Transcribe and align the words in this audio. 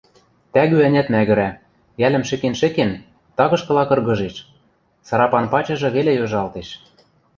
Тӓгӱ-ӓнят 0.53 1.07
мӓгӹрӓ, 1.13 1.49
йӓлӹм 2.01 2.23
шӹкен-шӹкен, 2.29 2.91
тагышкыла 3.37 3.83
кыргыжеш, 3.89 4.35
сарапан 5.07 5.45
пачыжы 5.51 5.89
веле 5.95 6.11
йожалтеш. 6.15 6.69